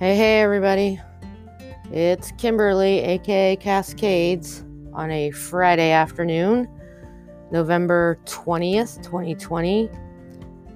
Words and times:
Hey, 0.00 0.16
hey, 0.16 0.40
everybody. 0.40 0.98
It's 1.92 2.32
Kimberly, 2.38 3.00
aka 3.00 3.54
Cascades, 3.56 4.64
on 4.94 5.10
a 5.10 5.30
Friday 5.30 5.90
afternoon, 5.90 6.66
November 7.52 8.18
20th, 8.24 9.02
2020. 9.02 9.90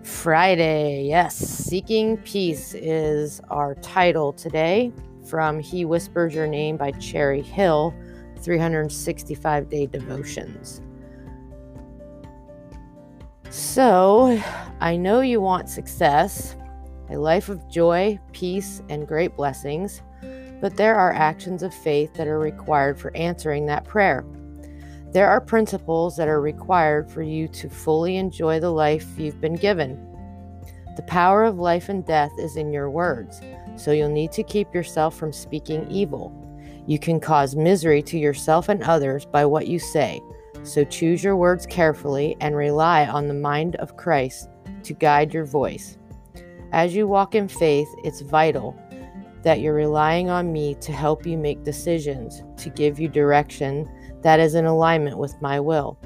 Friday, 0.03 1.05
yes, 1.05 1.37
Seeking 1.37 2.19
Peace 2.19 2.75
is 2.75 3.41
our 3.49 3.77
title 3.77 4.35
today 4.35 4.93
from 5.27 5.59
He 5.59 5.87
Whispers 5.87 6.35
Your 6.35 6.47
Name 6.47 6.77
by 6.77 6.93
Cheri 6.93 7.41
Hill, 7.43 7.95
365 8.41 9.71
Day 9.71 9.87
Devotions. 9.87 10.83
So, 13.49 14.39
I 14.81 14.99
know 14.99 15.23
you 15.23 15.41
want 15.41 15.71
success, 15.71 16.57
a 17.11 17.17
life 17.17 17.49
of 17.49 17.69
joy, 17.69 18.19
peace, 18.33 18.83
and 18.89 19.07
great 19.07 19.37
blessings, 19.37 20.03
but 20.61 20.77
there 20.77 20.95
are 20.95 21.13
actions 21.13 21.63
of 21.63 21.75
faith 21.75 22.15
that 22.15 22.27
are 22.27 22.39
required 22.39 22.99
for 22.99 23.15
answering 23.17 23.67
that 23.67 23.85
prayer. 23.85 24.25
There 25.13 25.29
are 25.29 25.41
principles 25.41 26.17
that 26.17 26.27
are 26.27 26.41
required 26.41 27.11
for 27.11 27.23
you 27.23 27.47
to 27.49 27.69
fully 27.69 28.17
enjoy 28.17 28.59
the 28.61 28.73
life 28.73 29.07
you've 29.17 29.41
been 29.41 29.57
given. 29.57 29.97
The 30.97 31.03
power 31.03 31.45
of 31.45 31.59
life 31.59 31.89
and 31.89 32.05
death 32.05 32.33
is 32.39 32.57
in 32.57 32.73
your 32.73 32.91
words, 32.91 33.41
so 33.77 33.93
you'll 33.93 34.09
need 34.09 34.33
to 34.33 34.43
keep 34.43 34.75
yourself 34.75 35.17
from 35.17 35.33
speaking 35.33 35.89
evil. 35.91 36.33
You 36.87 36.99
can 36.99 37.21
cause 37.21 37.57
misery 37.57 38.03
to 38.03 38.19
yourself 38.19 38.69
and 38.69 38.83
others 38.83 39.25
by 39.25 39.45
what 39.45 39.69
you 39.69 39.79
say, 39.79 40.21
so 40.63 40.85
choose 40.85 41.23
your 41.23 41.37
words 41.37 41.67
carefully 41.67 42.37
and 42.41 42.57
rely 42.57 43.07
on 43.07 43.29
the 43.29 43.35
mind 43.35 43.77
of 43.77 43.97
Christ 43.97 44.49
to 44.85 44.95
guide 44.95 45.35
your 45.35 45.45
voice. 45.45 45.99
As 46.75 46.93
you 46.93 47.07
walk 47.07 47.37
in 47.37 47.47
faith, 47.47 47.87
it's 48.03 48.21
vital 48.21 48.77
that 49.45 49.61
you're 49.61 49.75
relying 49.75 50.29
on 50.29 50.53
me 50.53 50.75
to 50.81 50.91
help 50.91 51.25
you 51.25 51.39
make 51.39 51.63
decisions, 51.63 52.43
to 52.57 52.69
give 52.69 52.99
you 52.99 53.07
direction 53.07 53.89
that 54.23 54.41
is 54.41 54.57
in 54.57 54.65
alignment 54.65 55.17
with 55.17 55.41
my 55.41 55.61
will. 55.61 55.97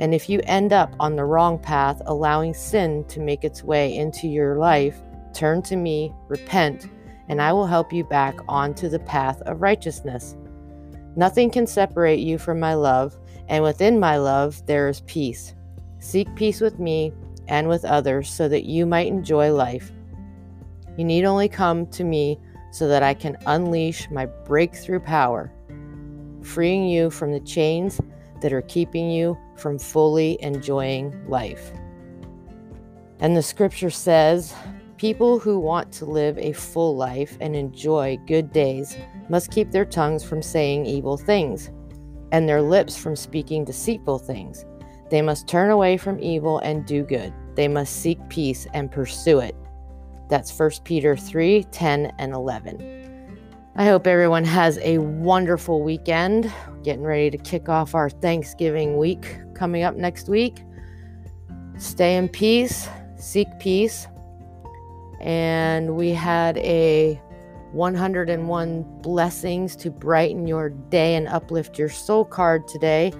And 0.00 0.12
if 0.12 0.28
you 0.28 0.42
end 0.44 0.74
up 0.74 0.94
on 1.00 1.16
the 1.16 1.24
wrong 1.24 1.58
path, 1.58 2.02
allowing 2.04 2.52
sin 2.52 3.04
to 3.04 3.20
make 3.20 3.42
its 3.42 3.64
way 3.64 3.96
into 3.96 4.28
your 4.28 4.58
life, 4.58 5.00
turn 5.32 5.62
to 5.62 5.76
me, 5.76 6.12
repent, 6.28 6.90
and 7.30 7.40
I 7.40 7.50
will 7.54 7.66
help 7.66 7.90
you 7.90 8.04
back 8.04 8.38
onto 8.50 8.90
the 8.90 8.98
path 8.98 9.40
of 9.46 9.62
righteousness. 9.62 10.36
Nothing 11.16 11.50
can 11.50 11.66
separate 11.66 12.20
you 12.20 12.36
from 12.36 12.60
my 12.60 12.74
love, 12.74 13.18
and 13.48 13.64
within 13.64 13.98
my 13.98 14.18
love 14.18 14.66
there 14.66 14.90
is 14.90 15.00
peace. 15.06 15.54
Seek 16.00 16.28
peace 16.34 16.60
with 16.60 16.78
me 16.78 17.14
and 17.46 17.66
with 17.66 17.86
others 17.86 18.30
so 18.30 18.46
that 18.46 18.66
you 18.66 18.84
might 18.84 19.06
enjoy 19.06 19.50
life. 19.50 19.90
You 20.98 21.04
need 21.04 21.24
only 21.24 21.48
come 21.48 21.86
to 21.92 22.02
me 22.02 22.40
so 22.72 22.88
that 22.88 23.04
I 23.04 23.14
can 23.14 23.36
unleash 23.46 24.10
my 24.10 24.26
breakthrough 24.26 24.98
power, 24.98 25.52
freeing 26.42 26.88
you 26.88 27.08
from 27.08 27.30
the 27.32 27.40
chains 27.40 28.00
that 28.40 28.52
are 28.52 28.62
keeping 28.62 29.08
you 29.08 29.38
from 29.56 29.78
fully 29.78 30.36
enjoying 30.42 31.14
life. 31.28 31.70
And 33.20 33.36
the 33.36 33.42
scripture 33.42 33.90
says, 33.90 34.52
People 34.96 35.38
who 35.38 35.60
want 35.60 35.92
to 35.92 36.04
live 36.04 36.36
a 36.38 36.52
full 36.52 36.96
life 36.96 37.38
and 37.40 37.54
enjoy 37.54 38.18
good 38.26 38.52
days 38.52 38.96
must 39.28 39.52
keep 39.52 39.70
their 39.70 39.84
tongues 39.84 40.24
from 40.24 40.42
saying 40.42 40.84
evil 40.84 41.16
things 41.16 41.70
and 42.32 42.48
their 42.48 42.60
lips 42.60 42.96
from 42.96 43.14
speaking 43.14 43.64
deceitful 43.64 44.18
things. 44.18 44.64
They 45.10 45.22
must 45.22 45.46
turn 45.46 45.70
away 45.70 45.96
from 45.96 46.18
evil 46.18 46.58
and 46.58 46.84
do 46.84 47.04
good. 47.04 47.32
They 47.54 47.68
must 47.68 48.02
seek 48.02 48.18
peace 48.28 48.66
and 48.74 48.90
pursue 48.90 49.38
it. 49.38 49.54
That's 50.28 50.56
1 50.56 50.70
Peter 50.84 51.16
3 51.16 51.64
10 51.64 52.12
and 52.18 52.32
11. 52.32 52.98
I 53.76 53.84
hope 53.84 54.06
everyone 54.06 54.44
has 54.44 54.78
a 54.78 54.98
wonderful 54.98 55.82
weekend. 55.82 56.52
Getting 56.82 57.04
ready 57.04 57.30
to 57.30 57.38
kick 57.38 57.68
off 57.68 57.94
our 57.94 58.10
Thanksgiving 58.10 58.96
week 58.98 59.38
coming 59.54 59.84
up 59.84 59.94
next 59.94 60.28
week. 60.28 60.64
Stay 61.78 62.16
in 62.16 62.28
peace, 62.28 62.88
seek 63.16 63.46
peace. 63.60 64.08
And 65.20 65.96
we 65.96 66.10
had 66.10 66.58
a 66.58 67.20
101 67.72 68.82
blessings 69.02 69.76
to 69.76 69.90
brighten 69.90 70.46
your 70.46 70.70
day 70.70 71.14
and 71.14 71.28
uplift 71.28 71.78
your 71.78 71.88
soul 71.88 72.24
card 72.24 72.66
today 72.66 73.12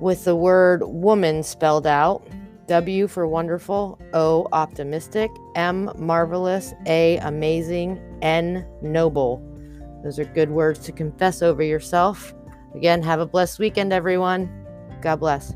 with 0.00 0.24
the 0.24 0.36
word 0.36 0.82
woman 0.84 1.42
spelled 1.42 1.86
out. 1.86 2.26
W 2.66 3.06
for 3.06 3.26
wonderful, 3.26 3.98
O 4.12 4.48
optimistic, 4.52 5.30
M 5.54 5.90
marvelous, 5.96 6.74
A 6.86 7.18
amazing, 7.18 8.00
N 8.22 8.66
noble. 8.82 9.42
Those 10.02 10.18
are 10.18 10.24
good 10.24 10.50
words 10.50 10.80
to 10.80 10.92
confess 10.92 11.42
over 11.42 11.62
yourself. 11.62 12.34
Again, 12.74 13.02
have 13.02 13.20
a 13.20 13.26
blessed 13.26 13.58
weekend, 13.58 13.92
everyone. 13.92 14.50
God 15.00 15.16
bless. 15.16 15.54